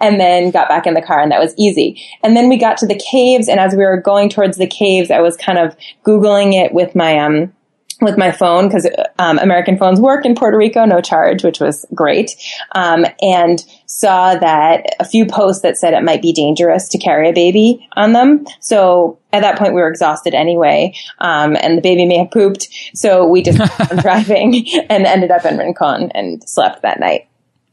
[0.00, 2.02] and then got back in the car and that was easy.
[2.22, 5.10] And then we got to the caves and as we were going towards the caves
[5.10, 7.52] i was kind of googling it with my um
[8.04, 8.88] with my phone because
[9.18, 12.30] um, American phones work in Puerto Rico, no charge, which was great.
[12.72, 17.28] Um, and saw that a few posts that said it might be dangerous to carry
[17.28, 18.46] a baby on them.
[18.60, 22.68] So at that point, we were exhausted anyway, um, and the baby may have pooped.
[22.94, 23.58] So we just
[24.00, 27.28] driving and ended up in Rincon and slept that night.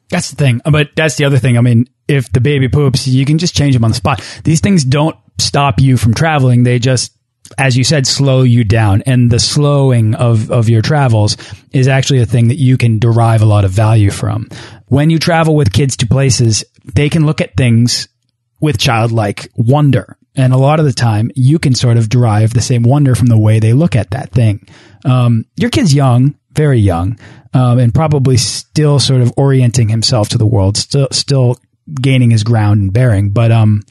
[0.10, 0.62] That's the thing.
[0.70, 1.58] But that's the other thing.
[1.58, 4.22] I mean, if the baby poops, you can just change them on the spot.
[4.44, 6.64] These things don't stop you from traveling.
[6.64, 7.14] They just
[7.58, 9.02] as you said, slow you down.
[9.06, 11.38] And the slowing of, of your travels
[11.72, 14.48] is actually a thing that you can derive a lot of value from.
[14.88, 18.08] When you travel with kids to places, they can look at things
[18.60, 20.18] with childlike wonder.
[20.36, 23.28] And a lot of the time, you can sort of derive the same wonder from
[23.28, 24.66] the way they look at that thing.
[25.04, 27.20] Um, your kid's young, very young,
[27.54, 31.58] um, and probably still sort of orienting himself to the world, still, still
[32.02, 33.32] gaining his ground and bearing.
[33.32, 33.84] But, um,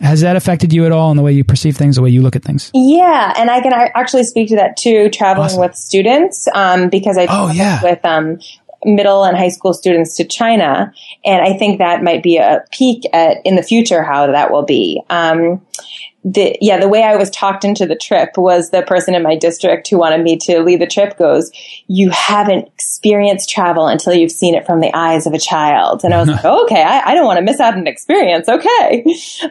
[0.00, 2.22] has that affected you at all in the way you perceive things, the way you
[2.22, 2.70] look at things?
[2.74, 5.60] Yeah, and I can actually speak to that too, traveling awesome.
[5.60, 7.82] with students, um, because I oh, yeah.
[7.82, 8.38] with um,
[8.84, 10.92] middle and high school students to China,
[11.24, 14.64] and I think that might be a peek at in the future how that will
[14.64, 15.02] be.
[15.08, 15.62] Um,
[16.26, 19.36] the yeah the way I was talked into the trip was the person in my
[19.36, 21.52] district who wanted me to lead the trip goes
[21.86, 26.02] you haven't experienced travel until you've seen it from the eyes of a child.
[26.02, 26.82] And I was like oh, okay.
[26.82, 28.48] I, I, don't want to miss out on an experience.
[28.48, 29.04] Okay.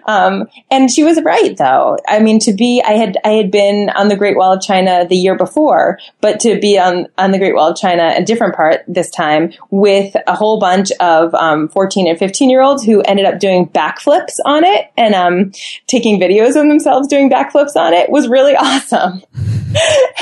[0.05, 1.97] Um, and she was right though.
[2.09, 5.07] I mean to be I had I had been on the Great Wall of China
[5.07, 8.53] the year before but to be on on the Great Wall of China a different
[8.53, 13.01] part this time with a whole bunch of um, 14 and 15 year olds who
[13.03, 15.53] ended up doing backflips on it and um,
[15.88, 19.21] taking videos of themselves doing backflips on it was really awesome.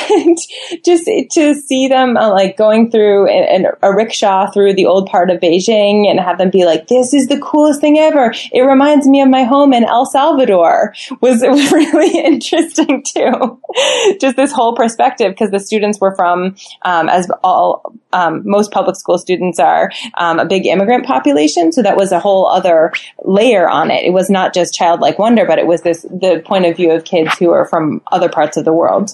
[0.09, 0.37] and
[0.83, 5.29] just to see them uh, like going through an, a rickshaw through the old part
[5.29, 9.07] of Beijing and have them be like, "This is the coolest thing ever." It reminds
[9.07, 10.93] me of my home in El Salvador.
[11.21, 13.59] Was was really interesting too.
[14.19, 18.95] just this whole perspective because the students were from, um, as all um, most public
[18.95, 21.71] school students are, um, a big immigrant population.
[21.71, 22.91] So that was a whole other
[23.23, 24.03] layer on it.
[24.03, 27.03] It was not just childlike wonder, but it was this the point of view of
[27.03, 29.11] kids who are from other parts of the world.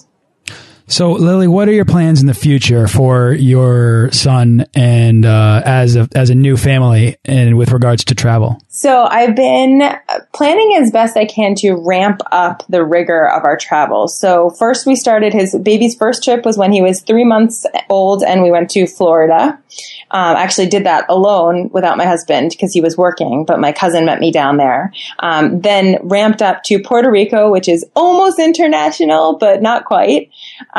[0.90, 5.94] So, Lillie, what are your plans in the future for your son and uh, as
[5.94, 8.60] a as a new family and with regards to travel?
[8.70, 9.88] So, I've been
[10.34, 14.08] planning as best I can to ramp up the rigor of our travel.
[14.08, 18.24] So, first we started his baby's first trip was when he was three months old,
[18.24, 19.60] and we went to Florida.
[20.10, 24.06] Um, actually did that alone without my husband because he was working, but my cousin
[24.06, 24.92] met me down there.
[25.20, 30.30] Um, then ramped up to Puerto Rico, which is almost international, but not quite.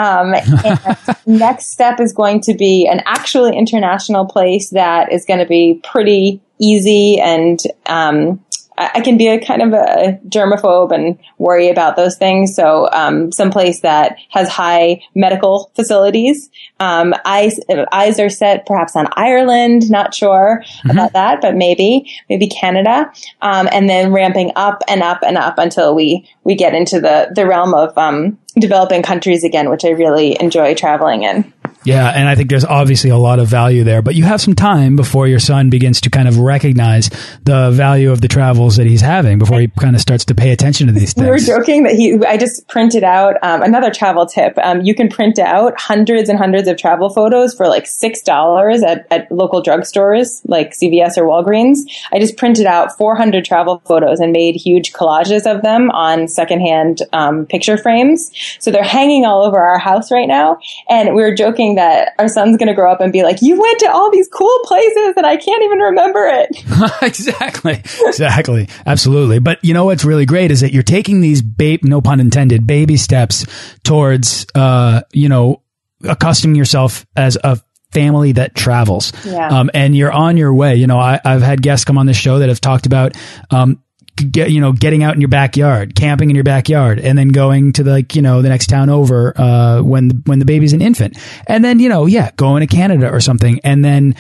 [1.25, 5.79] next step is going to be an actually international place that is going to be
[5.83, 8.43] pretty easy and um,
[8.77, 12.55] I can be a kind of a germaphobe and worry about those things.
[12.55, 16.49] So, um, someplace that has high medical facilities.
[16.79, 17.59] Um, eyes,
[17.91, 19.91] eyes are set perhaps on Ireland.
[19.91, 20.89] Not sure mm-hmm.
[20.89, 23.11] about that, but maybe, maybe Canada.
[23.41, 27.31] Um, and then ramping up and up and up until we, we get into the,
[27.35, 31.51] the realm of, um, developing countries again, which I really enjoy traveling in.
[31.83, 34.53] Yeah, and I think there's obviously a lot of value there, but you have some
[34.53, 37.09] time before your son begins to kind of recognize
[37.43, 40.51] the value of the travels that he's having before he kind of starts to pay
[40.51, 41.25] attention to these things.
[41.25, 44.53] We were joking that he, I just printed out um, another travel tip.
[44.61, 49.07] Um, you can print out hundreds and hundreds of travel photos for like $6 at,
[49.09, 51.79] at local drugstores like CVS or Walgreens.
[52.13, 57.01] I just printed out 400 travel photos and made huge collages of them on secondhand
[57.11, 58.31] um, picture frames.
[58.59, 60.59] So they're hanging all over our house right now.
[60.89, 63.59] And we were joking that our son's going to grow up and be like, you
[63.59, 67.01] went to all these cool places and I can't even remember it.
[67.01, 67.81] exactly.
[68.07, 68.67] Exactly.
[68.85, 69.39] Absolutely.
[69.39, 72.65] But you know what's really great is that you're taking these babe, no pun intended,
[72.65, 73.45] baby steps
[73.83, 75.61] towards, uh, you know,
[76.03, 77.59] accustoming yourself as a
[77.91, 79.11] family that travels.
[79.25, 79.47] Yeah.
[79.47, 80.75] Um, and you're on your way.
[80.75, 83.15] You know, I, have had guests come on this show that have talked about,
[83.49, 83.83] um,
[84.15, 87.73] get, you know, getting out in your backyard, camping in your backyard, and then going
[87.73, 90.73] to the, like, you know, the next town over, uh, when, the, when the baby's
[90.73, 91.17] an infant.
[91.47, 93.59] And then, you know, yeah, going to Canada or something.
[93.63, 94.15] And then,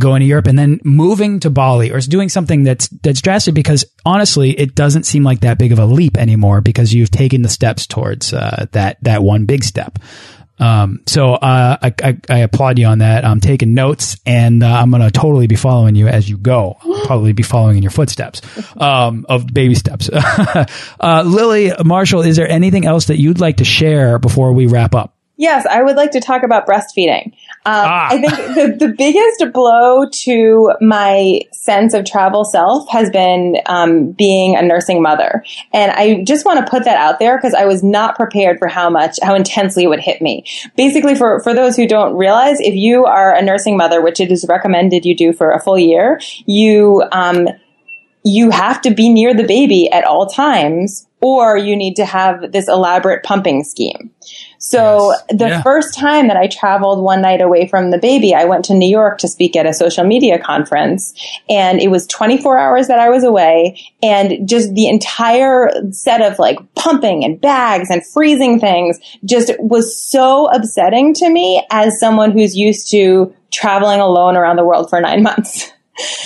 [0.00, 3.84] going to Europe and then moving to Bali or doing something that's that's drastic because
[4.06, 7.48] honestly it doesn't seem like that big of a leap anymore because you've taken the
[7.48, 9.98] steps towards uh, that that one big step.
[10.60, 13.24] Um, so uh, I, I, I, applaud you on that.
[13.24, 16.76] I'm taking notes, and uh, I'm going to totally be following you as you go.
[16.82, 18.42] I'll probably be following in your footsteps
[18.76, 20.10] um, of baby steps.
[20.12, 20.66] uh,
[21.24, 25.16] Lillie Marshall, is there anything else that you'd like to share before we wrap up?
[25.40, 27.32] Yes, I would like to talk about breastfeeding.
[27.66, 28.08] Um, ah.
[28.10, 34.12] I think the, the biggest blow to my sense of travel self has been um,
[34.12, 35.44] being a nursing mother.
[35.74, 38.66] And I just want to put that out there because I was not prepared for
[38.66, 40.44] how much, how intensely it would hit me.
[40.74, 44.32] Basically, for, for those who don't realize, if you are a nursing mother, which it
[44.32, 47.46] is recommended you do for a full year, you, um,
[48.24, 52.52] you have to be near the baby at all times or you need to have
[52.52, 54.10] this elaborate pumping scheme.
[54.62, 55.22] So yes.
[55.30, 55.62] the yeah.
[55.62, 58.88] first time that I traveled one night away from the baby, I went to New
[58.88, 61.14] York to speak at a social media conference
[61.48, 66.38] and it was 24 hours that I was away and just the entire set of
[66.38, 72.30] like pumping and bags and freezing things just was so upsetting to me as someone
[72.30, 75.72] who's used to traveling alone around the world for nine months.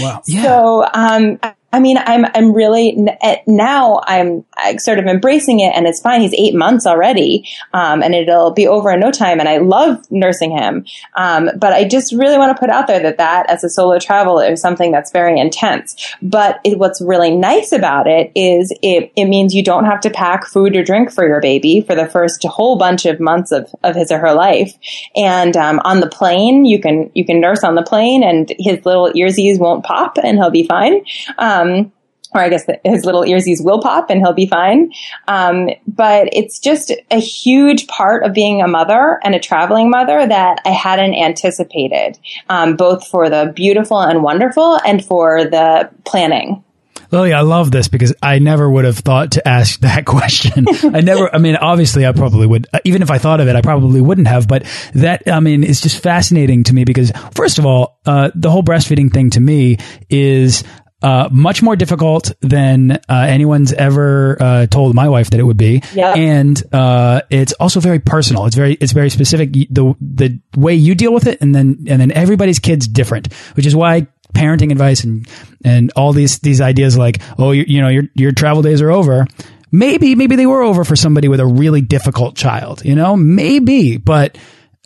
[0.01, 0.22] Wow.
[0.26, 0.43] Yeah.
[0.43, 1.39] So, um,
[1.75, 3.05] I mean, I'm, I'm really,
[3.49, 4.45] now I'm
[4.79, 6.20] sort of embracing it and it's fine.
[6.20, 7.49] He's eight months already.
[7.72, 9.41] Um, and it'll be over in no time.
[9.41, 10.87] And I love nursing him.
[11.16, 13.99] Um, but I just really want to put out there that that as a solo
[13.99, 16.14] traveler is something that's very intense.
[16.22, 20.11] But it, what's really nice about it is it, it means you don't have to
[20.11, 23.68] pack food or drink for your baby for the first whole bunch of months of,
[23.83, 24.72] of his or her life.
[25.16, 28.87] And, um, on the plane, you can, you can nurse on the plane and his
[28.87, 31.05] little earsies won't pop and he'll be fine.
[31.39, 31.93] Um, um,
[32.35, 34.93] or I guess his little earsies will pop and he'll be fine.
[35.29, 40.27] Um, but it's just a huge part of being a mother and a traveling mother
[40.27, 46.65] that I hadn't anticipated, um, both for the beautiful and wonderful and for the planning.
[47.11, 50.67] Lillie, I love this because I never would have thought to ask that question.
[50.83, 53.61] I never, I mean, obviously I probably would, even if I thought of it, I
[53.61, 57.67] probably wouldn't have, but that, I mean, it's just fascinating to me because first of
[57.67, 59.79] all, uh, the whole breastfeeding thing to me
[60.11, 60.65] is,
[61.05, 65.59] uh, much more difficult than uh, anyone's ever uh, told my wife that it would
[65.59, 65.83] be.
[65.93, 66.17] Yep.
[66.17, 68.47] And uh, it's also very personal.
[68.47, 69.53] It's very it's very specific.
[69.53, 73.67] The the way you deal with it, and then and then everybody's kid's different, which
[73.67, 75.29] is why parenting advice and
[75.63, 78.91] and all these these ideas like oh you, you know your your travel days are
[78.91, 79.27] over.
[79.71, 82.83] Maybe maybe they were over for somebody with a really difficult child.
[82.83, 84.39] You know maybe, but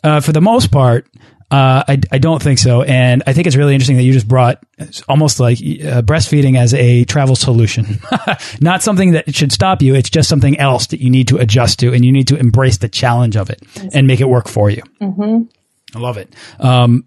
[0.03, 1.07] uh, for the most part
[1.51, 2.83] Uh, I, I don't think so.
[2.83, 4.63] And I think it's really interesting that you just brought
[5.07, 7.99] almost like uh, breastfeeding as a travel solution.
[8.61, 9.95] Not something that should stop you.
[9.95, 12.77] It's just something else that you need to adjust to and you need to embrace
[12.77, 13.61] the challenge of it
[13.93, 14.83] and make it work for you.
[15.01, 15.97] Mm-hmm.
[15.97, 16.35] I love it.
[16.59, 17.05] Um,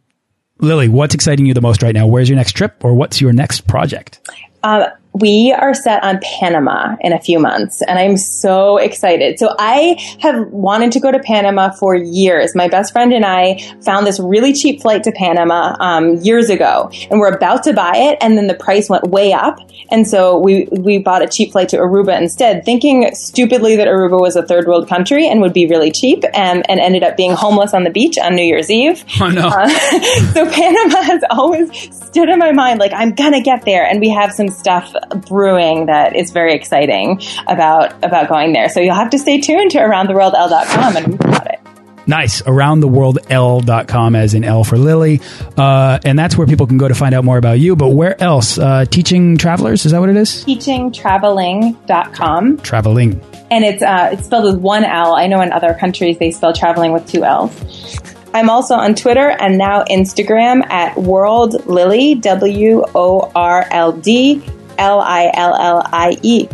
[0.58, 2.06] Lillie, what's exciting you the most right now?
[2.06, 4.20] Where's your next trip or what's your next project?
[4.62, 9.38] Uh, we are set on Panama in a few months, and I'm so excited.
[9.38, 12.54] So I have wanted to go to Panama for years.
[12.54, 16.90] My best friend and I found this really cheap flight to Panama um, years ago,
[17.10, 19.58] and we're about to buy it, and then the price went way up,
[19.90, 24.18] and so we we bought a cheap flight to Aruba instead, thinking stupidly that Aruba
[24.18, 27.32] was a third world country and would be really cheap, and, and ended up being
[27.32, 29.04] homeless on the beach on New Year's Eve.
[29.22, 29.46] Oh no!
[29.46, 29.68] Uh,
[30.32, 34.08] so Panama has always stood in my mind, like I'm gonna get there, and we
[34.08, 34.92] have some stuff
[35.28, 38.68] brewing that is very exciting about about going there.
[38.68, 41.58] So you'll have to stay tuned to aroundtheworldl.com and about it.
[42.06, 42.42] Nice.
[42.42, 45.22] Aroundtheworldl.com as in L for Lillie.
[45.56, 47.76] Uh, and that's where people can go to find out more about you.
[47.76, 48.58] But where else?
[48.58, 49.86] Uh, teaching travelers?
[49.86, 50.44] Is that what it is?
[50.44, 52.58] Teachingtraveling.com.
[52.58, 53.20] Traveling.
[53.50, 55.14] And it's, uh, it's spelled with one L.
[55.14, 57.98] I know in other countries they spell traveling with two L's.
[58.34, 64.42] I'm also on Twitter and now Instagram at World Lillie, W O R L D
[64.82, 66.48] L I L L I E.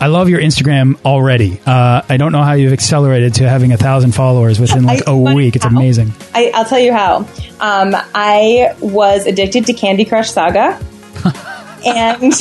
[0.00, 1.60] I love your Instagram already.
[1.66, 5.16] Uh, I don't know how you've accelerated to having a thousand followers within like a
[5.16, 5.54] week.
[5.54, 6.12] It's amazing.
[6.34, 7.18] I, will tell you how.
[7.60, 10.80] Um, I was addicted to Candy Crush Saga,
[11.86, 12.32] and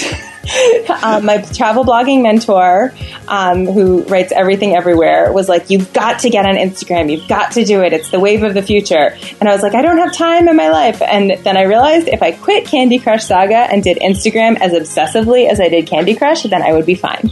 [1.04, 2.94] um, my travel blogging mentor,
[3.28, 7.12] um, who writes everything everywhere, was like, "You've got to get on Instagram.
[7.12, 7.94] You've got to do it.
[7.94, 10.56] It's the wave of the future." And I was like, "I don't have time in
[10.56, 14.58] my life." And then I realized if I quit Candy Crush Saga and did Instagram
[14.60, 17.32] as obsessively as I did Candy Crush, then I would be fine.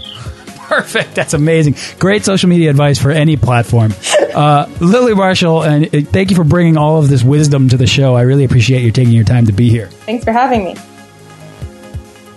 [0.69, 1.15] Perfect.
[1.15, 1.75] That's amazing.
[1.97, 3.91] Great social media advice for any platform.
[4.35, 7.87] Uh, Lillie Marshall, and uh, thank you for bringing all of this wisdom to the
[7.87, 8.15] show.
[8.15, 9.87] I really appreciate you taking your time to be here.
[9.87, 10.75] Thanks for having me.